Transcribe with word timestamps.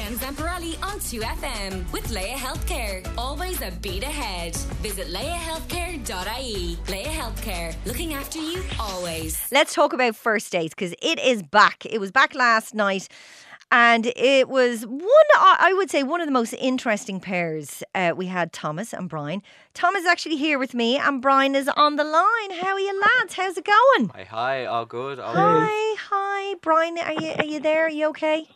Jen 0.00 0.16
Zamparelli 0.16 0.82
on 0.82 0.98
2FM 0.98 1.92
with 1.92 2.10
Laya 2.10 2.34
Healthcare. 2.34 3.06
Always 3.18 3.60
a 3.60 3.70
beat 3.82 4.02
ahead. 4.02 4.56
Visit 4.80 5.08
layahealthcare.ie. 5.08 6.78
Laya 6.88 7.04
Healthcare, 7.04 7.74
looking 7.84 8.14
after 8.14 8.38
you 8.38 8.62
always. 8.78 9.38
Let's 9.52 9.74
talk 9.74 9.92
about 9.92 10.16
first 10.16 10.50
dates 10.52 10.74
because 10.74 10.94
it 11.02 11.18
is 11.18 11.42
back. 11.42 11.84
It 11.84 12.00
was 12.00 12.10
back 12.10 12.34
last 12.34 12.74
night. 12.74 13.08
And 13.70 14.06
it 14.16 14.48
was 14.48 14.86
one, 14.86 15.30
I 15.36 15.74
would 15.76 15.90
say, 15.90 16.02
one 16.02 16.22
of 16.22 16.26
the 16.26 16.32
most 16.32 16.54
interesting 16.54 17.20
pairs. 17.20 17.82
Uh, 17.94 18.14
we 18.16 18.24
had 18.26 18.54
Thomas 18.54 18.94
and 18.94 19.06
Brian. 19.06 19.42
Thomas 19.74 20.00
is 20.00 20.06
actually 20.06 20.36
here 20.36 20.58
with 20.58 20.72
me, 20.72 20.96
and 20.96 21.20
Brian 21.20 21.54
is 21.54 21.68
on 21.68 21.96
the 21.96 22.04
line. 22.04 22.50
How 22.58 22.72
are 22.72 22.80
you, 22.80 23.00
lads? 23.00 23.34
How's 23.34 23.58
it 23.58 23.66
going? 23.66 24.08
Hi, 24.08 24.24
hi, 24.24 24.64
all 24.64 24.86
good. 24.86 25.20
All 25.20 25.34
Hi, 25.34 25.96
hi, 26.10 26.54
Brian. 26.62 26.98
Are 26.98 27.12
you 27.12 27.32
are 27.38 27.44
you 27.44 27.60
there? 27.60 27.86
Are 27.86 27.90
you 27.90 28.08
okay? 28.08 28.48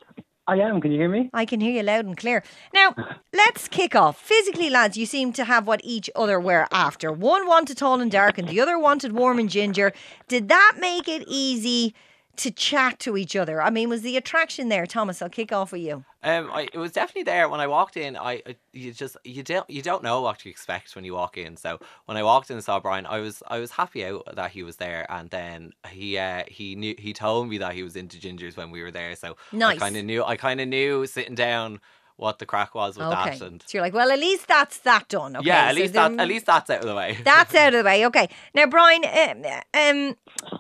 I 0.47 0.57
am. 0.57 0.81
Can 0.81 0.93
you 0.93 0.99
hear 0.99 1.09
me? 1.09 1.31
I 1.33 1.47
can 1.47 1.61
hear 1.61 1.73
you 1.73 1.83
loud 1.83 2.05
and 2.05 2.17
clear. 2.17 2.43
Now, 2.73 2.95
let's 3.33 3.67
kick 3.69 3.95
off. 3.95 4.21
Physically, 4.21 4.69
lads, 4.69 4.97
you 4.97 5.07
seem 5.07 5.33
to 5.35 5.45
have 5.45 5.67
what 5.67 5.81
each 5.83 6.11
other 6.15 6.39
were 6.39 6.67
after. 6.71 7.11
One 7.13 7.47
wanted 7.47 7.79
tall 7.79 8.01
and 8.01 8.11
dark, 8.11 8.37
and 8.37 8.49
the 8.49 8.61
other 8.61 8.79
wanted 8.79 9.13
warm 9.13 9.39
and 9.39 9.49
ginger. 9.49 9.93
Did 10.29 10.49
that 10.49 10.75
make 10.79 11.09
it 11.09 11.25
easy 11.27 11.95
to 12.37 12.51
chat 12.51 12.99
to 13.01 13.17
each 13.17 13.35
other? 13.35 13.63
I 13.63 13.71
mean, 13.71 13.89
was 13.89 14.03
the 14.03 14.17
attraction 14.17 14.69
there, 14.69 14.87
Thomas? 14.87 15.23
I'll 15.23 15.31
kick 15.31 15.53
off 15.53 15.73
with 15.73 15.81
you. 15.81 16.05
Um, 16.25 16.51
I, 16.53 16.69
it 16.73 16.79
was 16.79 16.91
definitely 16.91 17.25
there 17.25 17.49
when 17.51 17.61
I 17.61 17.67
walked 17.67 17.97
in. 17.97 18.17
I, 18.17 18.43
I 18.47 18.57
you 18.73 18.93
just 18.93 19.17
you 19.25 19.43
don't 19.43 19.69
you 19.69 19.83
don't 19.83 20.03
know 20.03 20.23
what 20.23 20.39
to 20.41 20.49
expect 20.49 20.97
when 20.97 21.05
you 21.05 21.13
walk 21.13 21.37
in. 21.37 21.57
So 21.57 21.79
when 22.07 22.17
I 22.17 22.23
walked 22.23 22.51
in 22.51 22.57
and 22.57 22.65
saw 22.65 22.81
Brian, 22.81 23.05
I 23.07 23.21
was 23.21 23.43
I 23.47 23.59
was 23.59 23.71
happy 23.73 24.05
out 24.07 24.25
that 24.35 24.51
he 24.51 24.63
was 24.63 24.77
there. 24.77 25.07
And 25.11 25.29
then 25.31 25.73
he 25.91 26.17
uh, 26.19 26.45
he 26.49 26.75
knew 26.77 26.95
he 26.99 27.13
told 27.13 27.49
me 27.49 27.59
that 27.59 27.75
he 27.75 27.83
was 27.83 27.95
into 27.95 28.17
gingers 28.17 28.57
when 28.57 28.71
we 28.71 28.83
were 28.83 28.91
there. 28.91 29.15
So 29.17 29.37
Nice. 29.53 29.77
I 29.77 29.79
kind 29.79 29.97
of 29.97 30.05
knew 30.07 30.25
I 30.25 30.37
kind 30.37 30.61
of 30.61 30.69
knew 30.69 31.07
sitting 31.07 31.35
down 31.35 31.81
what 32.17 32.39
the 32.39 32.47
crack 32.47 32.75
was 32.75 32.97
with 32.97 33.09
Okay. 33.09 33.31
that. 33.39 33.41
And 33.43 33.63
So 33.67 33.77
you're 33.79 33.83
like, 33.83 33.93
well, 33.93 34.11
at 34.11 34.19
least 34.19 34.47
that's 34.49 34.79
that 34.79 35.09
done. 35.09 35.37
Okay. 35.37 35.47
yeah, 35.47 35.65
at 35.65 35.75
so 35.75 35.81
least 35.81 35.95
that 35.95 36.13
at 36.19 36.29
least 36.29 36.47
that's 36.47 36.71
out 36.71 36.81
of 36.81 36.87
the 36.87 36.95
way. 36.95 37.19
That's 37.25 37.55
out 37.55 37.75
of 37.75 37.79
the 37.83 37.85
way. 37.85 38.07
Okay. 38.07 38.29
Now, 38.55 38.67
Brian, 38.67 39.05
um, 39.75 40.17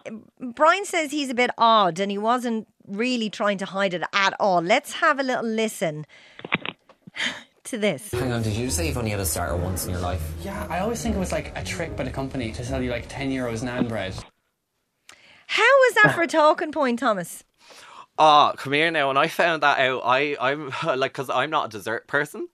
um, 0.06 0.24
Brian 0.52 0.84
says 0.84 1.10
he's 1.10 1.30
a 1.30 1.34
bit 1.34 1.50
odd 1.56 2.00
and 2.00 2.10
he 2.10 2.18
wasn't 2.18 2.66
really 2.86 3.30
trying 3.30 3.58
to 3.58 3.64
hide 3.66 3.94
it 3.94 4.02
at 4.12 4.34
all. 4.38 4.60
Let's 4.60 4.92
have 4.94 5.18
a 5.18 5.22
little 5.22 5.44
listen 5.44 6.06
to 7.64 7.78
this. 7.78 8.12
Hang 8.12 8.32
on, 8.32 8.42
did 8.42 8.54
you 8.54 8.70
say 8.70 8.86
you've 8.86 8.98
only 8.98 9.10
had 9.10 9.20
a 9.20 9.27
starter 9.27 9.56
once 9.56 9.84
in 9.86 9.90
your 9.90 10.00
life? 10.00 10.22
Yeah, 10.42 10.66
I 10.68 10.80
always 10.80 11.02
think 11.02 11.16
it 11.16 11.18
was 11.18 11.32
like 11.32 11.56
a 11.56 11.64
trick 11.64 11.96
by 11.96 12.05
the 12.05 12.10
company 12.10 12.52
to 12.52 12.64
sell 12.64 12.82
you 12.82 12.90
like 12.90 13.08
10 13.08 13.30
euros 13.30 13.62
naan 13.62 13.88
bread. 13.88 14.14
How 15.46 15.62
was 15.62 15.94
that 16.02 16.14
for 16.14 16.22
a 16.22 16.27
talking 16.27 16.72
point, 16.72 16.98
Thomas? 16.98 17.44
Oh, 18.18 18.52
come 18.56 18.72
here 18.72 18.90
now. 18.90 19.08
When 19.08 19.16
I 19.16 19.28
found 19.28 19.62
that 19.62 19.78
out, 19.78 20.02
I 20.05 20.36
I'm 20.40 20.72
like 20.98 21.12
because 21.12 21.30
I'm 21.30 21.50
not 21.50 21.66
a 21.66 21.68
dessert 21.70 22.06
person, 22.06 22.48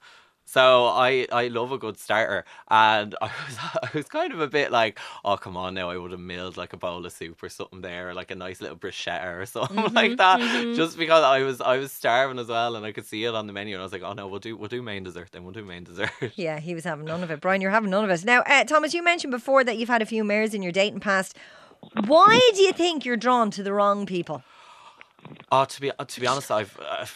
so 0.52 0.86
I 0.86 1.28
I 1.30 1.46
love 1.46 1.70
a 1.70 1.78
good 1.78 1.96
starter, 1.96 2.44
and 2.68 3.14
I 3.22 3.26
was 3.46 3.58
I 3.82 3.90
was 3.94 4.08
kind 4.08 4.32
of 4.32 4.40
a 4.40 4.48
bit 4.48 4.72
like, 4.72 4.98
oh 5.24 5.36
come 5.36 5.56
on 5.56 5.74
now, 5.74 5.90
I 5.90 5.96
would 5.96 6.10
have 6.10 6.18
milled 6.18 6.56
like 6.56 6.72
a 6.72 6.76
bowl 6.76 7.06
of 7.06 7.12
soup 7.12 7.40
or 7.40 7.48
something 7.48 7.82
there, 7.82 8.08
or 8.08 8.14
like 8.14 8.32
a 8.32 8.34
nice 8.34 8.60
little 8.60 8.76
bruschetta 8.76 9.40
or 9.40 9.46
something 9.54 9.94
like 9.94 10.16
that, 10.16 10.40
just 10.74 10.98
because 10.98 11.22
I 11.22 11.42
was 11.42 11.60
I 11.60 11.76
was 11.76 11.92
starving 11.92 12.40
as 12.40 12.48
well, 12.48 12.74
and 12.74 12.84
I 12.84 12.90
could 12.90 13.06
see 13.06 13.24
it 13.24 13.34
on 13.34 13.46
the 13.46 13.52
menu, 13.52 13.76
and 13.76 13.80
I 13.80 13.84
was 13.84 13.92
like, 13.92 14.02
oh 14.02 14.12
no, 14.12 14.26
we'll 14.26 14.40
do 14.40 14.56
we'll 14.56 14.68
do 14.68 14.82
main 14.82 15.04
dessert 15.04 15.28
then, 15.30 15.44
we'll 15.44 15.52
do 15.52 15.64
main 15.64 15.84
dessert. 15.84 16.10
Yeah, 16.34 16.58
he 16.58 16.74
was 16.74 16.84
having 16.84 17.04
none 17.04 17.22
of 17.22 17.30
it. 17.30 17.40
Brian, 17.40 17.60
you're 17.60 17.70
having 17.70 17.90
none 17.90 18.02
of 18.02 18.10
it. 18.10 18.24
Now, 18.24 18.40
uh, 18.40 18.64
Thomas, 18.64 18.94
you 18.94 19.04
mentioned 19.04 19.30
before 19.30 19.62
that 19.64 19.76
you've 19.76 19.88
had 19.88 20.00
a 20.02 20.06
few 20.06 20.24
mares 20.24 20.54
in 20.54 20.62
your 20.62 20.72
dating 20.72 21.00
past. 21.00 21.36
Why 22.06 22.40
do 22.54 22.62
you 22.62 22.72
think 22.72 23.04
you're 23.04 23.16
drawn 23.16 23.50
to 23.52 23.62
the 23.62 23.72
wrong 23.72 24.06
people? 24.06 24.42
oh, 25.52 25.64
to 25.64 25.80
be 25.80 25.90
to 26.06 26.20
be 26.20 26.26
honest, 26.26 26.50
I've. 26.50 26.78
Uh, 26.80 27.06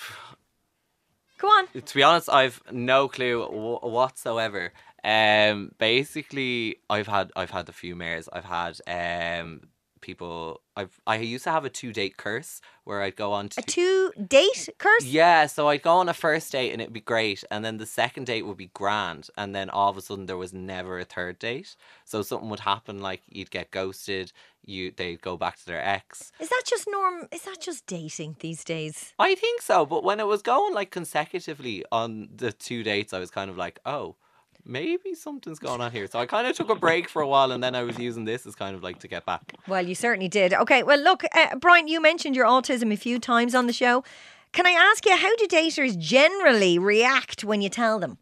Go 1.45 1.51
on. 1.51 1.67
to 1.83 1.95
be 1.95 2.03
honest, 2.03 2.31
I've 2.31 2.63
no 2.73 3.07
clue 3.07 3.43
w- 3.43 3.79
whatsoever. 3.83 4.73
Um, 5.05 5.73
basically, 5.79 6.77
I've 6.89 7.07
had 7.07 7.33
I've 7.37 7.51
had 7.51 7.69
a 7.69 7.73
few 7.73 7.95
mares. 7.95 8.31
I've 8.33 8.47
had 8.47 8.81
um 8.89 9.61
people. 10.05 10.61
I've 10.77 11.01
I 11.07 11.17
used 11.17 11.45
to 11.45 11.51
have 11.51 11.65
a 11.65 11.71
two 11.71 11.93
date 11.93 12.17
curse 12.17 12.61
where 12.85 13.01
I'd 13.03 13.17
go 13.17 13.33
on 13.33 13.49
to 13.51 13.61
A 13.61 13.63
two 13.63 14.13
date 14.29 14.69
curse? 14.79 15.05
yeah, 15.05 15.47
so 15.47 15.69
I'd 15.69 15.83
go 15.83 15.95
on 15.95 16.09
a 16.09 16.15
first 16.15 16.53
date 16.53 16.73
and 16.73 16.81
it'd 16.83 16.93
be 16.93 17.01
great, 17.01 17.43
and 17.51 17.65
then 17.65 17.79
the 17.79 17.87
second 17.87 18.27
date 18.27 18.43
would 18.47 18.57
be 18.57 18.71
grand, 18.75 19.29
and 19.37 19.55
then 19.55 19.71
all 19.71 19.91
of 19.91 19.97
a 19.97 20.03
sudden 20.03 20.27
there 20.27 20.37
was 20.37 20.53
never 20.53 20.99
a 20.99 21.05
third 21.05 21.39
date. 21.39 21.75
So 22.05 22.23
something 22.23 22.51
would 22.51 22.61
happen, 22.61 23.01
like 23.01 23.23
you'd 23.29 23.51
get 23.51 23.71
ghosted, 23.71 24.33
you 24.65 24.93
they'd 24.97 25.21
go 25.23 25.37
back 25.37 25.57
to 25.59 25.67
their 25.67 25.85
ex. 25.85 26.33
Is 26.41 26.49
that 26.49 26.63
just 26.67 26.87
norm? 26.91 27.29
Is 27.33 27.43
that 27.43 27.61
just 27.61 27.87
dating 27.87 28.37
these 28.41 28.63
days? 28.65 29.13
I 29.19 29.35
think 29.35 29.63
so, 29.63 29.87
but 29.87 30.05
when 30.05 30.21
it 30.21 30.27
was 30.27 30.43
going 30.43 30.75
like 30.75 30.91
consecutively 30.91 31.85
on 31.91 32.29
the 32.35 32.53
two 32.53 32.83
dates, 32.83 33.13
I 33.13 33.19
was 33.19 33.31
kind 33.31 33.51
of 33.51 33.57
like, 33.57 33.79
oh, 33.87 34.17
maybe 34.65 35.15
something's 35.15 35.59
going 35.59 35.81
on 35.81 35.93
here. 35.93 36.07
So 36.07 36.19
I 36.19 36.27
kind 36.27 36.47
of 36.47 36.57
took 36.57 36.71
a 36.71 36.75
break 36.75 37.09
for 37.09 37.23
a 37.23 37.29
while, 37.29 37.53
and 37.53 37.63
then 37.63 37.75
I 37.75 37.83
was 37.83 37.99
using 37.99 38.25
this 38.25 38.47
as 38.47 38.55
kind 38.55 38.75
of 38.75 38.83
like 38.83 38.99
to 39.01 39.09
get 39.09 39.25
back. 39.27 39.55
Well, 39.69 39.87
you 39.87 39.95
certainly 39.95 40.29
did. 40.29 40.55
Okay, 40.55 40.83
well, 40.83 40.99
look, 40.99 41.25
uh, 41.35 41.57
Brian, 41.57 41.89
you 41.89 42.01
mentioned 42.01 42.37
your 42.37 42.47
autism 42.47 42.93
a 42.93 42.97
few 42.97 43.19
times 43.19 43.55
on 43.55 43.67
the 43.67 43.73
show. 43.73 44.05
Can 44.53 44.67
I 44.67 44.71
ask 44.71 45.05
you, 45.05 45.17
how 45.17 45.35
do 45.37 45.47
daters 45.47 45.99
generally 45.99 46.79
react 46.79 47.43
when 47.45 47.61
you 47.61 47.69
tell 47.69 47.99
them? 47.99 48.19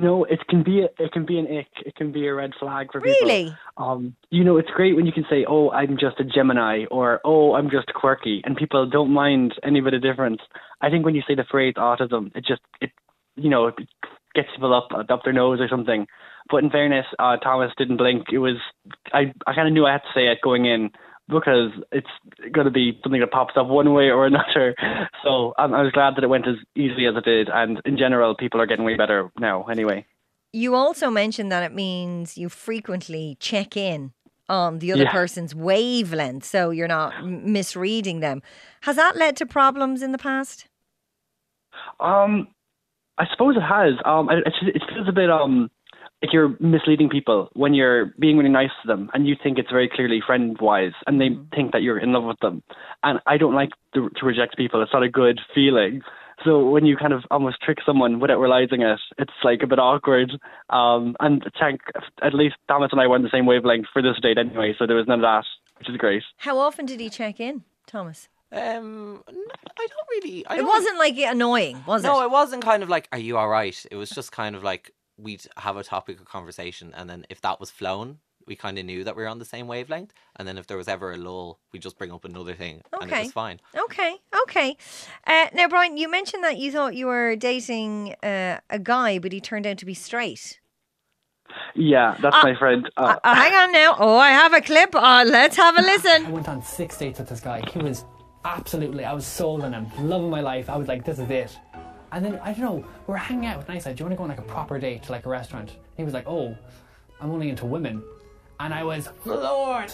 No, 0.00 0.22
it 0.22 0.38
can 0.48 0.62
be 0.62 0.82
a, 0.82 0.88
it 1.02 1.10
can 1.10 1.26
be 1.26 1.40
an 1.40 1.46
ick. 1.46 1.66
It 1.84 1.96
can 1.96 2.12
be 2.12 2.28
a 2.28 2.34
red 2.34 2.52
flag 2.60 2.92
for 2.92 3.00
Really? 3.00 3.46
people. 3.46 3.56
Um, 3.76 4.14
you 4.30 4.44
know, 4.44 4.56
it's 4.56 4.70
great 4.70 4.94
when 4.94 5.06
you 5.06 5.12
can 5.12 5.24
say, 5.28 5.44
"Oh, 5.48 5.70
I'm 5.70 5.98
just 5.98 6.20
a 6.20 6.24
Gemini," 6.24 6.84
or 6.88 7.20
"Oh, 7.24 7.54
I'm 7.56 7.68
just 7.68 7.92
quirky," 7.94 8.40
and 8.44 8.56
people 8.56 8.88
don't 8.88 9.10
mind 9.12 9.54
any 9.64 9.80
bit 9.80 9.94
of 9.94 10.02
difference. 10.02 10.40
I 10.80 10.88
think 10.88 11.04
when 11.04 11.16
you 11.16 11.22
say 11.26 11.34
the 11.34 11.44
phrase 11.50 11.74
autism, 11.76 12.30
it 12.36 12.44
just 12.46 12.60
it 12.80 12.92
you 13.34 13.50
know 13.50 13.66
it 13.66 13.74
gets 14.34 14.48
people 14.54 14.74
up 14.74 14.88
up 15.08 15.20
their 15.24 15.32
nose 15.32 15.60
or 15.60 15.68
something. 15.68 16.06
But 16.50 16.64
in 16.64 16.70
fairness, 16.70 17.06
uh, 17.18 17.36
Thomas 17.38 17.72
didn't 17.76 17.98
blink. 17.98 18.26
It 18.32 18.38
was 18.38 18.56
I 19.12 19.32
I 19.46 19.54
kind 19.54 19.68
of 19.68 19.74
knew 19.74 19.86
I 19.86 19.92
had 19.92 20.02
to 20.02 20.12
say 20.14 20.26
it 20.28 20.38
going 20.42 20.66
in 20.66 20.90
because 21.28 21.70
it's 21.92 22.08
going 22.52 22.64
to 22.64 22.70
be 22.70 22.98
something 23.02 23.20
that 23.20 23.30
pops 23.30 23.54
up 23.56 23.66
one 23.66 23.92
way 23.92 24.10
or 24.10 24.26
another. 24.26 24.74
So 25.24 25.52
um, 25.58 25.74
I 25.74 25.82
was 25.82 25.92
glad 25.92 26.14
that 26.16 26.24
it 26.24 26.28
went 26.28 26.46
as 26.46 26.54
easily 26.76 27.06
as 27.06 27.14
it 27.16 27.24
did, 27.24 27.48
and 27.48 27.82
in 27.84 27.98
general, 27.98 28.34
people 28.36 28.60
are 28.60 28.66
getting 28.66 28.84
way 28.84 28.96
better 28.96 29.30
now. 29.38 29.64
Anyway. 29.64 30.06
You 30.52 30.74
also 30.74 31.10
mentioned 31.10 31.52
that 31.52 31.62
it 31.64 31.74
means 31.74 32.38
you 32.38 32.48
frequently 32.48 33.36
check 33.40 33.76
in 33.76 34.12
on 34.48 34.78
the 34.78 34.92
other 34.92 35.02
Yeah. 35.02 35.12
person's 35.12 35.54
wavelength 35.54 36.44
so 36.44 36.70
you're 36.70 36.88
not 36.88 37.26
misreading 37.26 38.20
them. 38.20 38.40
Has 38.82 38.96
that 38.96 39.16
led 39.16 39.36
to 39.36 39.44
problems 39.46 40.02
in 40.02 40.12
the 40.12 40.18
past? 40.18 40.66
Um, 42.00 42.48
I 43.18 43.24
suppose 43.30 43.56
it 43.56 43.60
has. 43.60 43.94
Um, 44.04 44.28
it, 44.30 44.82
feels 44.88 45.08
a 45.08 45.12
bit 45.12 45.30
um 45.30 45.70
like 46.22 46.32
you're 46.32 46.56
misleading 46.60 47.08
people 47.08 47.48
when 47.54 47.74
you're 47.74 48.06
being 48.18 48.36
really 48.36 48.50
nice 48.50 48.70
to 48.82 48.88
them, 48.88 49.10
and 49.14 49.26
you 49.26 49.36
think 49.40 49.58
it's 49.58 49.70
very 49.70 49.88
clearly 49.88 50.20
friend 50.24 50.56
wise, 50.60 50.92
and 51.06 51.20
they 51.20 51.28
think 51.54 51.72
that 51.72 51.82
you're 51.82 51.98
in 51.98 52.12
love 52.12 52.24
with 52.24 52.40
them. 52.40 52.62
And 53.02 53.20
I 53.26 53.36
don't 53.36 53.54
like 53.54 53.70
to, 53.94 54.10
to 54.16 54.26
reject 54.26 54.56
people. 54.56 54.82
It's 54.82 54.92
not 54.92 55.04
a 55.04 55.08
good 55.08 55.40
feeling. 55.54 56.02
So 56.44 56.68
when 56.68 56.86
you 56.86 56.96
kind 56.96 57.12
of 57.12 57.24
almost 57.30 57.60
trick 57.62 57.78
someone 57.84 58.20
without 58.20 58.38
realizing 58.38 58.82
it, 58.82 59.00
it's 59.18 59.32
like 59.42 59.60
a 59.62 59.66
bit 59.66 59.78
awkward. 59.78 60.30
Um, 60.70 61.16
and 61.20 61.42
thank 61.58 61.80
at 62.22 62.34
least 62.34 62.56
Thomas 62.68 62.90
and 62.92 63.00
I 63.00 63.06
were 63.06 63.16
on 63.16 63.22
the 63.22 63.30
same 63.32 63.46
wavelength 63.46 63.86
for 63.92 64.02
this 64.02 64.20
date 64.22 64.38
anyway, 64.38 64.74
so 64.78 64.86
there 64.86 64.96
was 64.96 65.06
none 65.06 65.20
of 65.20 65.22
that, 65.22 65.44
which 65.78 65.88
is 65.88 65.96
great. 65.96 66.22
How 66.38 66.58
often 66.58 66.86
did 66.86 67.00
he 67.00 67.10
check 67.10 67.40
in, 67.40 67.64
Thomas? 67.86 68.28
Um, 68.50 69.22
n- 69.28 69.44
I 69.78 69.86
don't 69.86 70.08
really. 70.10 70.46
I 70.46 70.54
It 70.54 70.58
don't- 70.58 70.66
wasn't 70.66 70.98
like 70.98 71.16
annoying, 71.18 71.82
was 71.86 72.02
No, 72.02 72.10
it? 72.10 72.14
No, 72.14 72.22
it 72.24 72.30
wasn't 72.30 72.64
kind 72.64 72.82
of 72.82 72.88
like, 72.88 73.08
"Are 73.12 73.18
you 73.18 73.36
all 73.36 73.48
right?" 73.48 73.86
It 73.90 73.96
was 73.96 74.10
just 74.10 74.32
kind 74.32 74.56
of 74.56 74.62
like 74.64 74.92
we'd 75.18 75.44
have 75.58 75.76
a 75.76 75.84
topic 75.84 76.18
of 76.20 76.26
conversation, 76.26 76.94
and 76.96 77.10
then 77.10 77.26
if 77.28 77.40
that 77.42 77.60
was 77.60 77.70
flown, 77.70 78.18
we 78.46 78.56
kind 78.56 78.78
of 78.78 78.86
knew 78.86 79.04
that 79.04 79.14
we 79.16 79.22
were 79.22 79.28
on 79.28 79.38
the 79.38 79.44
same 79.44 79.66
wavelength. 79.66 80.14
And 80.36 80.48
then 80.48 80.56
if 80.56 80.66
there 80.66 80.78
was 80.78 80.88
ever 80.88 81.12
a 81.12 81.16
lull, 81.18 81.58
we 81.72 81.78
just 81.78 81.98
bring 81.98 82.10
up 82.12 82.24
another 82.24 82.54
thing, 82.54 82.80
and 82.98 83.12
it 83.12 83.18
was 83.24 83.32
fine. 83.32 83.60
Okay, 83.76 84.16
okay. 84.44 84.76
Uh, 85.26 85.48
now, 85.52 85.68
Brian, 85.68 85.96
you 85.98 86.08
mentioned 86.08 86.42
that 86.44 86.56
you 86.56 86.72
thought 86.72 86.94
you 86.94 87.06
were 87.06 87.36
dating 87.36 88.14
uh, 88.22 88.60
a 88.70 88.78
guy, 88.78 89.18
but 89.18 89.32
he 89.32 89.40
turned 89.40 89.66
out 89.66 89.76
to 89.78 89.84
be 89.84 89.92
straight. 89.94 90.60
Yeah, 91.74 92.16
that's 92.20 92.36
my 92.42 92.54
friend. 92.54 92.88
Uh, 92.96 93.16
Uh, 93.24 93.34
hang 93.34 93.52
on 93.54 93.72
now. 93.72 93.96
Oh, 93.98 94.16
I 94.16 94.30
have 94.30 94.52
a 94.54 94.60
clip. 94.60 94.94
Uh, 94.94 95.24
let's 95.26 95.56
have 95.56 95.76
a 95.78 95.82
listen. 95.82 96.26
I 96.26 96.30
went 96.30 96.48
on 96.48 96.62
six 96.62 96.96
dates 96.96 97.18
with 97.18 97.28
this 97.28 97.40
guy. 97.40 97.62
He 97.72 97.78
was 97.80 98.04
absolutely, 98.44 99.04
I 99.04 99.12
was 99.12 99.26
sold 99.26 99.62
on 99.62 99.72
him, 99.72 99.86
loving 100.00 100.30
my 100.30 100.40
life. 100.40 100.68
I 100.70 100.76
was 100.76 100.88
like, 100.88 101.04
this 101.04 101.18
is 101.18 101.28
it. 101.30 101.58
And 102.12 102.24
then, 102.24 102.38
I 102.42 102.52
don't 102.52 102.60
know, 102.60 102.76
we 103.06 103.12
were 103.12 103.16
hanging 103.18 103.46
out 103.46 103.58
with 103.58 103.68
nice. 103.68 103.82
I 103.82 103.90
said, 103.90 103.96
do 103.96 104.02
you 104.02 104.06
want 104.06 104.12
to 104.14 104.16
go 104.16 104.22
on 104.24 104.28
like 104.30 104.38
a 104.38 104.42
proper 104.42 104.78
date 104.78 105.02
to 105.04 105.12
like 105.12 105.26
a 105.26 105.28
restaurant? 105.28 105.76
He 105.96 106.04
was 106.04 106.14
like, 106.14 106.26
oh, 106.26 106.56
I'm 107.20 107.30
only 107.30 107.50
into 107.50 107.66
women. 107.66 108.02
And 108.60 108.72
I 108.72 108.82
was 108.84 109.08
floored. 109.22 109.92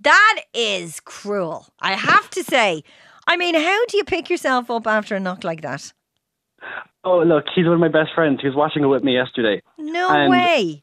That 0.00 0.42
is 0.54 0.98
cruel. 1.00 1.66
I 1.80 1.92
have 1.94 2.30
to 2.30 2.42
say. 2.42 2.82
I 3.26 3.36
mean, 3.36 3.54
how 3.54 3.84
do 3.86 3.96
you 3.96 4.04
pick 4.04 4.28
yourself 4.28 4.70
up 4.70 4.86
after 4.86 5.14
a 5.14 5.20
knock 5.20 5.44
like 5.44 5.60
that? 5.62 5.92
oh, 7.04 7.20
look, 7.22 7.44
he's 7.54 7.64
one 7.64 7.74
of 7.74 7.80
my 7.80 7.88
best 7.88 8.10
friends. 8.14 8.40
He 8.42 8.46
was 8.46 8.54
watching 8.56 8.82
it 8.82 8.86
with 8.86 9.02
me 9.02 9.14
yesterday. 9.14 9.62
No 9.78 10.10
And- 10.10 10.30
way. 10.30 10.82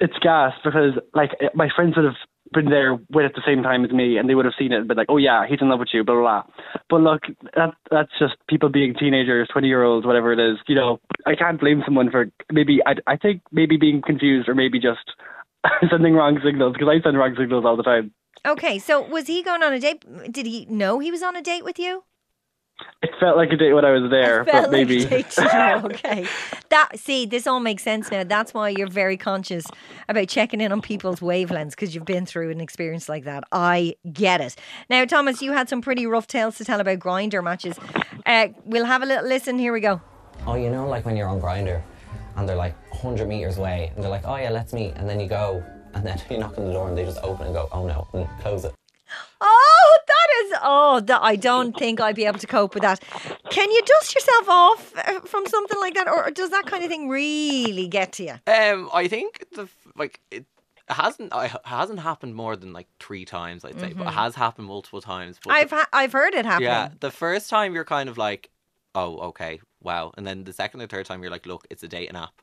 it's 0.00 0.12
gas 0.22 0.52
because 0.64 0.92
like 1.14 1.30
my 1.54 1.68
friends 1.74 1.96
would 1.96 2.04
have 2.04 2.16
been 2.52 2.66
there 2.66 2.94
with 3.10 3.24
at 3.24 3.34
the 3.34 3.42
same 3.46 3.62
time 3.62 3.84
as 3.84 3.90
me, 3.90 4.18
and 4.18 4.28
they 4.28 4.34
would 4.34 4.44
have 4.44 4.54
seen 4.58 4.72
it 4.72 4.76
and 4.78 4.88
been 4.88 4.96
like, 4.96 5.08
"Oh 5.08 5.16
yeah, 5.16 5.46
he's 5.48 5.60
in 5.60 5.68
love 5.68 5.78
with 5.78 5.88
you," 5.92 6.04
blah 6.04 6.14
blah. 6.14 6.42
blah. 6.42 6.64
But 6.90 7.00
look, 7.00 7.22
that 7.54 7.74
that's 7.90 8.12
just 8.18 8.34
people 8.48 8.68
being 8.68 8.94
teenagers, 8.94 9.48
twenty 9.52 9.68
year 9.68 9.82
olds, 9.82 10.06
whatever 10.06 10.32
it 10.32 10.38
is. 10.38 10.58
You 10.66 10.74
know, 10.74 11.00
I 11.26 11.34
can't 11.34 11.58
blame 11.60 11.82
someone 11.84 12.10
for 12.10 12.26
maybe. 12.52 12.80
I 12.86 12.94
I 13.06 13.16
think 13.16 13.42
maybe 13.52 13.76
being 13.76 14.02
confused 14.02 14.48
or 14.48 14.54
maybe 14.54 14.78
just 14.78 15.04
sending 15.90 16.14
wrong 16.14 16.38
signals 16.44 16.74
because 16.74 16.88
I 16.88 17.02
send 17.02 17.18
wrong 17.18 17.34
signals 17.38 17.64
all 17.64 17.76
the 17.76 17.82
time. 17.82 18.12
Okay, 18.46 18.78
so 18.78 19.00
was 19.00 19.26
he 19.26 19.42
going 19.42 19.62
on 19.62 19.72
a 19.72 19.80
date? 19.80 20.04
Did 20.30 20.46
he 20.46 20.66
know 20.66 20.98
he 20.98 21.10
was 21.10 21.22
on 21.22 21.34
a 21.34 21.42
date 21.42 21.64
with 21.64 21.78
you? 21.78 22.04
It 23.02 23.10
felt 23.20 23.36
like 23.36 23.50
a 23.50 23.56
date 23.56 23.72
when 23.72 23.84
I 23.84 23.90
was 23.92 24.10
there, 24.10 24.44
Felt 24.44 24.64
but 24.64 24.70
maybe. 24.72 25.00
like 25.00 25.06
a 25.06 25.10
date 25.10 25.30
to 25.30 25.80
you, 25.82 25.88
okay. 25.90 26.26
That 26.70 26.98
see, 26.98 27.26
this 27.26 27.46
all 27.46 27.60
makes 27.60 27.82
sense 27.82 28.10
now. 28.10 28.24
That's 28.24 28.52
why 28.54 28.70
you're 28.70 28.88
very 28.88 29.16
conscious 29.16 29.66
about 30.08 30.28
checking 30.28 30.60
in 30.60 30.72
on 30.72 30.80
people's 30.80 31.20
wavelengths 31.20 31.70
because 31.70 31.94
you've 31.94 32.04
been 32.06 32.26
through 32.26 32.50
an 32.50 32.60
experience 32.60 33.08
like 33.08 33.24
that. 33.24 33.44
I 33.52 33.94
get 34.12 34.40
it. 34.40 34.56
Now, 34.90 35.04
Thomas, 35.04 35.40
you 35.42 35.52
had 35.52 35.68
some 35.68 35.82
pretty 35.82 36.06
rough 36.06 36.26
tales 36.26 36.56
to 36.56 36.64
tell 36.64 36.80
about 36.80 36.98
Grindr 36.98 37.44
matches. 37.44 37.78
Uh, 38.26 38.48
we'll 38.64 38.86
have 38.86 39.02
a 39.02 39.06
little 39.06 39.26
listen. 39.26 39.58
Here 39.58 39.72
we 39.72 39.80
go. 39.80 40.00
Oh, 40.46 40.56
you 40.56 40.70
know, 40.70 40.88
like 40.88 41.04
when 41.04 41.16
you're 41.16 41.28
on 41.28 41.40
Grindr 41.40 41.82
and 42.36 42.48
they're 42.48 42.56
like 42.56 42.74
100 42.92 43.28
meters 43.28 43.58
away 43.58 43.92
and 43.94 44.02
they're 44.02 44.10
like, 44.10 44.26
oh 44.26 44.36
yeah, 44.36 44.50
let's 44.50 44.72
meet. 44.72 44.92
And 44.96 45.08
then 45.08 45.20
you 45.20 45.28
go 45.28 45.62
and 45.94 46.04
then 46.04 46.20
you 46.30 46.38
knock 46.38 46.58
on 46.58 46.64
the 46.66 46.72
door 46.72 46.88
and 46.88 46.96
they 46.98 47.04
just 47.04 47.20
open 47.22 47.46
and 47.46 47.54
go, 47.54 47.68
oh 47.70 47.86
no, 47.86 48.08
and 48.14 48.26
close 48.40 48.64
it. 48.64 48.74
Oh, 49.40 49.83
that 50.06 50.44
is 50.44 50.58
oh, 50.62 51.00
that, 51.00 51.20
I 51.22 51.36
don't 51.36 51.76
think 51.76 52.00
I'd 52.00 52.16
be 52.16 52.24
able 52.24 52.38
to 52.38 52.46
cope 52.46 52.74
with 52.74 52.82
that. 52.82 53.02
Can 53.50 53.70
you 53.70 53.82
dust 53.82 54.14
yourself 54.14 54.48
off 54.48 54.96
uh, 54.96 55.20
from 55.20 55.46
something 55.46 55.78
like 55.80 55.94
that, 55.94 56.08
or 56.08 56.30
does 56.30 56.50
that 56.50 56.66
kind 56.66 56.84
of 56.84 56.90
thing 56.90 57.08
really 57.08 57.88
get 57.88 58.12
to 58.14 58.24
you? 58.24 58.34
Um, 58.46 58.90
I 58.92 59.08
think 59.08 59.44
the 59.52 59.68
like 59.96 60.20
it 60.30 60.46
hasn't 60.88 61.32
I 61.32 61.46
it 61.46 61.52
hasn't 61.64 62.00
happened 62.00 62.34
more 62.34 62.56
than 62.56 62.72
like 62.72 62.88
three 63.00 63.24
times 63.24 63.64
I'd 63.64 63.78
say, 63.80 63.92
but 63.92 64.06
it 64.06 64.12
has 64.12 64.34
happened 64.34 64.68
multiple 64.68 65.00
times. 65.00 65.38
But 65.42 65.52
I've 65.52 65.70
ha- 65.70 65.88
I've 65.92 66.12
heard 66.12 66.34
it 66.34 66.44
happen. 66.44 66.64
yeah, 66.64 66.90
the 67.00 67.10
first 67.10 67.48
time 67.48 67.74
you're 67.74 67.84
kind 67.84 68.08
of 68.08 68.18
like, 68.18 68.50
oh 68.94 69.18
okay, 69.28 69.60
wow, 69.82 70.12
and 70.16 70.26
then 70.26 70.44
the 70.44 70.52
second 70.52 70.82
or 70.82 70.86
third 70.86 71.06
time 71.06 71.22
you're 71.22 71.32
like, 71.32 71.46
look, 71.46 71.66
it's 71.70 71.82
a 71.82 71.88
dating 71.88 72.16
app. 72.16 72.42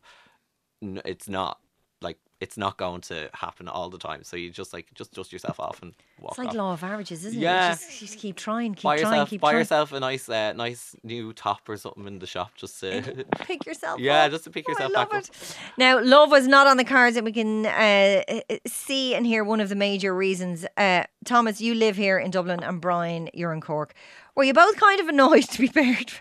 N- 0.82 1.02
it's 1.06 1.30
not 1.30 1.60
like 2.02 2.18
it's 2.40 2.58
not 2.58 2.76
going 2.78 3.02
to 3.02 3.30
happen 3.34 3.68
all 3.68 3.90
the 3.92 4.00
time. 4.00 4.24
So 4.24 4.36
you 4.36 4.50
just 4.50 4.74
like 4.74 4.88
just 4.96 5.14
dust 5.14 5.32
yourself 5.32 5.60
off 5.60 5.82
and 5.84 5.94
walk 6.20 6.32
It's 6.32 6.40
like 6.40 6.48
off. 6.50 6.56
law 6.56 6.74
of 6.74 6.84
averages, 6.84 7.24
isn't 7.24 7.40
it? 7.40 7.44
Yeah. 7.44 7.70
Just, 7.76 8.00
just 8.00 8.18
keep 8.18 8.36
trying, 8.36 8.74
keep 8.74 8.84
buy 8.84 8.98
trying, 8.98 9.12
yourself, 9.12 9.30
keep 9.30 9.42
buy 9.42 9.52
trying. 9.52 9.60
yourself 9.60 9.92
a 9.92 10.00
nice, 10.00 10.28
uh, 10.28 10.54
nice 10.54 10.96
new 11.04 11.34
top 11.34 11.70
or 11.70 11.78
something 11.78 12.08
in 12.08 12.18
the 12.18 12.26
shop. 12.26 12.54
Just 12.56 12.80
to, 12.80 13.26
Pick 13.42 13.66
yourself 13.68 14.00
yeah, 14.00 14.24
up. 14.24 14.32
just 14.32 14.46
to 14.46 14.50
pick 14.50 14.66
Oh, 14.68 14.72
I 14.72 14.74
yourself 14.74 14.92
love 14.94 15.10
back 15.12 15.20
up. 15.30 15.36
Now, 15.78 16.02
love 16.02 16.32
was 16.32 16.48
not 16.48 16.66
on 16.66 16.78
the 16.78 16.84
cards, 16.84 17.16
and 17.16 17.26
we 17.26 17.32
can 17.32 17.68
uh, 17.68 18.24
uh, 18.28 18.56
see 18.66 19.14
and 19.14 19.24
hear 19.26 19.44
one 19.44 19.60
of 19.62 19.70
the 19.70 19.76
major 19.76 20.16
reasons. 20.16 20.66
Uh, 20.78 21.04
Thomas, 21.26 21.62
you 21.62 21.76
live 21.76 21.96
here 21.96 22.18
in 22.18 22.32
Dublin, 22.32 22.64
and 22.64 22.82
Brian, 22.82 23.30
you're 23.36 23.54
in 23.54 23.62
Cork. 23.62 23.94
Were 24.36 24.44
you 24.46 24.54
both 24.54 24.78
kind 24.78 25.00
of 25.00 25.08
annoyed 25.08 25.44
to 25.44 25.60
be 25.62 25.68
paired 25.68 26.12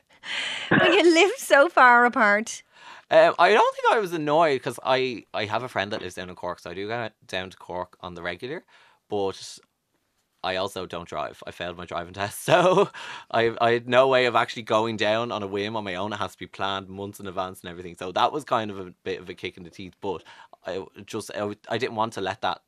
when 0.68 0.92
you 0.92 1.02
live 1.14 1.30
so 1.38 1.70
far 1.70 2.04
apart? 2.04 2.62
Um, 3.10 3.34
I 3.38 3.52
don't 3.52 3.76
think 3.76 3.92
I 3.92 3.98
was 3.98 4.12
annoyed 4.12 4.54
because 4.54 4.78
I, 4.84 5.24
I 5.34 5.44
have 5.46 5.62
a 5.62 5.68
friend 5.68 5.92
that 5.92 6.00
lives 6.00 6.14
down 6.14 6.30
in 6.30 6.36
Cork, 6.36 6.60
so 6.60 6.70
I 6.70 6.74
do 6.74 6.86
go 6.86 7.08
down 7.26 7.50
to 7.50 7.56
Cork 7.56 7.96
on 8.00 8.14
the 8.14 8.22
regular, 8.22 8.64
but 9.08 9.58
I 10.44 10.56
also 10.56 10.86
don't 10.86 11.08
drive. 11.08 11.42
I 11.46 11.50
failed 11.50 11.76
my 11.76 11.86
driving 11.86 12.14
test, 12.20 12.44
so 12.44 12.88
I 13.30 13.56
I 13.60 13.72
had 13.72 13.88
no 13.88 14.08
way 14.08 14.26
of 14.26 14.36
actually 14.36 14.62
going 14.62 14.96
down 14.96 15.32
on 15.32 15.42
a 15.42 15.46
whim 15.46 15.76
on 15.76 15.84
my 15.84 15.96
own. 15.96 16.12
It 16.12 16.16
has 16.16 16.32
to 16.32 16.38
be 16.38 16.46
planned 16.46 16.88
months 16.88 17.20
in 17.20 17.26
advance 17.26 17.60
and 17.62 17.70
everything. 17.70 17.96
So 17.98 18.12
that 18.12 18.32
was 18.32 18.44
kind 18.44 18.70
of 18.70 18.78
a 18.78 18.94
bit 19.02 19.20
of 19.20 19.28
a 19.28 19.34
kick 19.34 19.56
in 19.56 19.64
the 19.64 19.70
teeth, 19.70 19.94
but 20.00 20.22
I 20.66 20.84
just 21.04 21.30
I, 21.34 21.54
I 21.68 21.78
didn't 21.78 21.96
want 21.96 22.12
to 22.14 22.20
let 22.20 22.42
that 22.42 22.62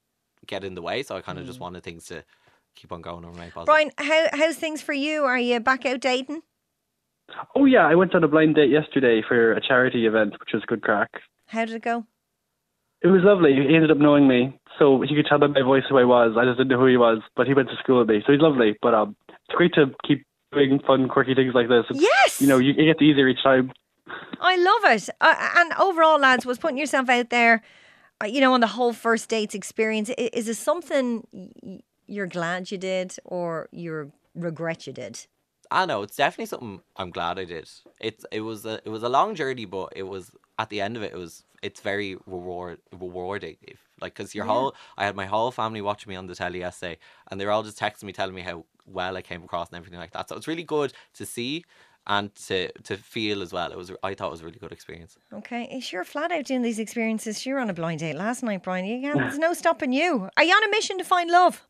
get 0.46 0.64
in 0.64 0.74
the 0.74 0.82
way, 0.82 1.02
so 1.02 1.16
I 1.16 1.20
kind 1.20 1.38
of 1.38 1.46
just 1.46 1.60
wanted 1.60 1.84
things 1.84 2.06
to 2.06 2.24
keep 2.74 2.90
on 2.92 3.02
going 3.02 3.24
and 3.24 3.32
remain 3.34 3.50
positive. 3.50 3.66
Brian, 3.66 3.90
how, 3.98 4.26
how's 4.32 4.56
things 4.56 4.82
for 4.82 4.92
you? 4.92 5.24
Are 5.24 5.38
you 5.38 5.60
back 5.60 5.86
out 5.86 6.00
dating? 6.00 6.42
Oh 7.54 7.64
yeah, 7.64 7.86
I 7.86 7.94
went 7.94 8.14
on 8.14 8.24
a 8.24 8.28
blind 8.28 8.54
date 8.54 8.70
yesterday 8.70 9.22
for 9.26 9.52
a 9.52 9.60
charity 9.60 10.06
event, 10.06 10.32
which 10.40 10.50
was 10.54 10.62
good 10.66 10.82
crack. 10.82 11.10
How 11.46 11.64
did 11.64 11.74
it 11.76 11.82
go? 11.82 12.06
It 13.02 13.08
was 13.08 13.22
lovely. 13.24 13.52
He 13.54 13.74
ended 13.74 13.90
up 13.90 13.98
knowing 13.98 14.28
me, 14.28 14.58
so 14.78 15.00
he 15.02 15.14
could 15.16 15.26
tell 15.28 15.38
by 15.38 15.48
my 15.48 15.62
voice 15.62 15.82
who 15.88 15.98
I 15.98 16.04
was. 16.04 16.36
I 16.38 16.44
just 16.44 16.58
didn't 16.58 16.68
know 16.70 16.78
who 16.78 16.86
he 16.86 16.96
was, 16.96 17.18
but 17.36 17.46
he 17.48 17.54
went 17.54 17.68
to 17.70 17.76
school 17.82 17.98
with 17.98 18.08
me, 18.08 18.22
so 18.24 18.32
he's 18.32 18.40
lovely. 18.40 18.76
But 18.80 18.94
um, 18.94 19.16
it's 19.28 19.56
great 19.56 19.72
to 19.74 19.86
keep 20.06 20.24
doing 20.52 20.78
fun, 20.86 21.08
quirky 21.08 21.34
things 21.34 21.52
like 21.54 21.68
this. 21.68 21.84
It's- 21.90 22.00
Yes! 22.02 22.40
You 22.40 22.46
know, 22.46 22.58
you, 22.58 22.72
it 22.76 22.84
gets 22.86 23.02
easier 23.02 23.28
each 23.28 23.42
time. 23.42 23.72
I 24.40 24.56
love 24.56 24.92
it. 24.94 25.08
Uh, 25.20 25.34
and 25.56 25.72
overall, 25.74 26.18
lads, 26.18 26.46
was 26.46 26.58
putting 26.58 26.78
yourself 26.78 27.08
out 27.08 27.30
there, 27.30 27.62
uh, 28.22 28.26
you 28.26 28.40
know, 28.40 28.52
on 28.54 28.60
the 28.60 28.66
whole 28.68 28.92
first 28.92 29.28
dates 29.28 29.54
experience. 29.54 30.10
i- 30.10 30.30
Is 30.32 30.48
it 30.48 30.54
something 30.56 31.26
you're 32.06 32.26
glad 32.26 32.70
you 32.70 32.78
did 32.78 33.16
or 33.24 33.68
you 33.72 34.12
regret 34.34 34.86
you 34.86 34.92
did? 34.92 35.26
I 35.72 35.86
know 35.86 36.02
it's 36.02 36.16
definitely 36.16 36.46
something 36.46 36.80
I'm 36.96 37.10
glad 37.10 37.38
I 37.38 37.44
did. 37.44 37.68
It's 38.00 38.26
it 38.30 38.40
was 38.40 38.66
a 38.66 38.80
it 38.84 38.90
was 38.90 39.02
a 39.02 39.08
long 39.08 39.34
journey, 39.34 39.64
but 39.64 39.92
it 39.96 40.04
was 40.04 40.32
at 40.58 40.68
the 40.68 40.80
end 40.80 40.96
of 40.96 41.02
it, 41.02 41.12
it 41.12 41.18
was 41.18 41.44
it's 41.62 41.80
very 41.80 42.16
reward 42.26 42.78
rewarding. 42.92 43.56
If 43.62 43.80
like 44.00 44.14
because 44.14 44.34
your 44.34 44.44
whole 44.44 44.74
I 44.96 45.04
had 45.04 45.16
my 45.16 45.26
whole 45.26 45.50
family 45.50 45.80
watching 45.80 46.10
me 46.10 46.16
on 46.16 46.26
the 46.26 46.34
telly 46.34 46.60
yesterday, 46.60 46.98
and 47.30 47.40
they 47.40 47.46
were 47.46 47.52
all 47.52 47.62
just 47.62 47.78
texting 47.78 48.04
me 48.04 48.12
telling 48.12 48.34
me 48.34 48.42
how 48.42 48.64
well 48.86 49.16
I 49.16 49.22
came 49.22 49.42
across 49.42 49.68
and 49.68 49.76
everything 49.78 49.98
like 49.98 50.12
that. 50.12 50.28
So 50.28 50.36
it's 50.36 50.48
really 50.48 50.64
good 50.64 50.92
to 51.14 51.24
see 51.26 51.64
and 52.06 52.34
to 52.34 52.70
to 52.82 52.96
feel 52.96 53.42
as 53.42 53.52
well. 53.52 53.70
It 53.70 53.78
was 53.78 53.92
I 54.02 54.14
thought 54.14 54.28
it 54.28 54.32
was 54.32 54.42
a 54.42 54.44
really 54.44 54.58
good 54.58 54.72
experience. 54.72 55.16
Okay, 55.32 55.64
is 55.64 55.92
you're 55.92 56.04
flat 56.04 56.32
out 56.32 56.44
doing 56.44 56.62
these 56.62 56.78
experiences. 56.78 57.46
You're 57.46 57.60
on 57.60 57.70
a 57.70 57.74
blind 57.74 58.00
date 58.00 58.16
last 58.16 58.42
night, 58.42 58.62
Brian. 58.62 58.84
You 58.84 59.00
can't, 59.00 59.18
there's 59.18 59.38
no 59.38 59.52
stopping 59.52 59.92
you. 59.92 60.28
Are 60.36 60.44
you 60.44 60.52
on 60.52 60.64
a 60.64 60.70
mission 60.70 60.98
to 60.98 61.04
find 61.04 61.30
love? 61.30 61.66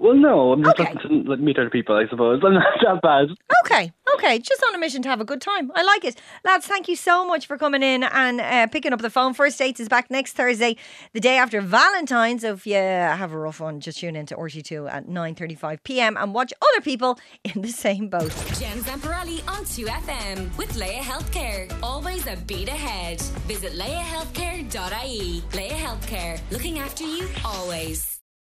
Well, 0.00 0.14
no, 0.14 0.52
I'm 0.52 0.64
just 0.64 0.80
Okay. 0.80 0.94
looking 0.94 1.26
to 1.26 1.36
meet 1.36 1.58
other 1.58 1.68
people, 1.68 1.94
I 1.94 2.08
suppose. 2.08 2.40
I'm 2.44 2.54
not 2.54 2.64
that 2.82 3.02
bad. 3.02 3.28
Okay, 3.66 3.92
okay, 4.14 4.38
just 4.38 4.62
on 4.66 4.74
a 4.74 4.78
mission 4.78 5.02
to 5.02 5.10
have 5.10 5.20
a 5.20 5.26
good 5.26 5.42
time. 5.42 5.70
I 5.74 5.82
like 5.82 6.04
it. 6.06 6.18
Lads, 6.42 6.66
thank 6.66 6.88
you 6.88 6.96
so 6.96 7.26
much 7.26 7.46
for 7.46 7.58
coming 7.58 7.82
in 7.82 8.04
and 8.04 8.40
uh, 8.40 8.66
picking 8.68 8.94
up 8.94 9.02
the 9.02 9.10
phone. 9.10 9.34
First 9.34 9.58
Dates 9.58 9.78
is 9.78 9.90
back 9.90 10.10
next 10.10 10.32
Thursday, 10.32 10.76
the 11.12 11.20
day 11.20 11.36
after 11.36 11.60
Valentine's. 11.60 12.40
So 12.40 12.52
if 12.54 12.66
you 12.66 12.76
have 12.76 13.32
a 13.32 13.38
rough 13.38 13.60
one, 13.60 13.80
just 13.80 13.98
tune 13.98 14.16
in 14.16 14.24
to 14.26 14.36
RT2 14.36 14.90
at 14.90 15.06
9.35pm 15.06 16.14
and 16.20 16.32
watch 16.32 16.54
other 16.62 16.80
people 16.82 17.18
in 17.44 17.60
the 17.60 17.68
same 17.70 18.08
boat. 18.08 18.32
Jen 18.58 18.78
Zamparelli 18.78 19.46
on 19.50 19.64
2FM 19.64 20.56
with 20.56 20.74
Laya 20.76 21.02
Healthcare. 21.02 21.70
Always 21.82 22.26
a 22.26 22.36
beat 22.46 22.68
ahead. 22.68 23.20
Visit 23.46 23.72
layahealthcare.ie. 23.74 25.42
Laya 25.54 25.70
Healthcare, 25.86 26.40
looking 26.50 26.78
after 26.78 27.04
you 27.04 27.28
always. 27.44 28.19